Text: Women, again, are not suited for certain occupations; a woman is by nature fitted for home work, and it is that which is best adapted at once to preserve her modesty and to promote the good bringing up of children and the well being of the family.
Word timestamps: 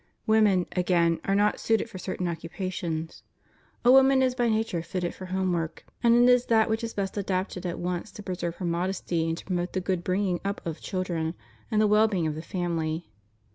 Women, 0.25 0.65
again, 0.75 1.19
are 1.25 1.35
not 1.35 1.59
suited 1.59 1.87
for 1.87 1.99
certain 1.99 2.27
occupations; 2.27 3.21
a 3.85 3.91
woman 3.91 4.23
is 4.23 4.33
by 4.33 4.49
nature 4.49 4.81
fitted 4.81 5.13
for 5.13 5.27
home 5.27 5.53
work, 5.53 5.85
and 6.01 6.15
it 6.15 6.27
is 6.27 6.47
that 6.47 6.71
which 6.71 6.83
is 6.83 6.95
best 6.95 7.17
adapted 7.17 7.67
at 7.67 7.77
once 7.77 8.09
to 8.13 8.23
preserve 8.23 8.55
her 8.55 8.65
modesty 8.65 9.29
and 9.29 9.37
to 9.37 9.45
promote 9.45 9.73
the 9.73 9.79
good 9.79 10.03
bringing 10.03 10.41
up 10.43 10.59
of 10.65 10.81
children 10.81 11.35
and 11.69 11.79
the 11.79 11.85
well 11.85 12.07
being 12.07 12.25
of 12.25 12.33
the 12.33 12.41
family. 12.41 13.11